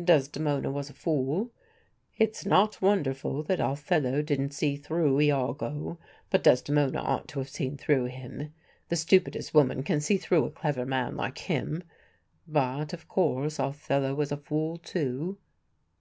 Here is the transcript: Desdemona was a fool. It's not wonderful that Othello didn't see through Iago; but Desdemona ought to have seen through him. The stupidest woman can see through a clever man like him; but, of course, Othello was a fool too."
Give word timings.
Desdemona 0.00 0.70
was 0.70 0.88
a 0.90 0.94
fool. 0.94 1.50
It's 2.16 2.46
not 2.46 2.80
wonderful 2.80 3.42
that 3.42 3.58
Othello 3.58 4.22
didn't 4.22 4.52
see 4.52 4.76
through 4.76 5.20
Iago; 5.20 5.98
but 6.30 6.44
Desdemona 6.44 7.00
ought 7.00 7.26
to 7.26 7.40
have 7.40 7.48
seen 7.48 7.76
through 7.76 8.04
him. 8.04 8.54
The 8.90 8.94
stupidest 8.94 9.52
woman 9.54 9.82
can 9.82 10.00
see 10.00 10.18
through 10.18 10.44
a 10.44 10.52
clever 10.52 10.86
man 10.86 11.16
like 11.16 11.38
him; 11.38 11.82
but, 12.46 12.92
of 12.92 13.08
course, 13.08 13.58
Othello 13.58 14.14
was 14.14 14.30
a 14.30 14.36
fool 14.36 14.76
too." 14.78 15.38